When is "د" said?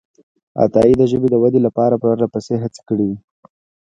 0.97-1.03, 1.31-1.35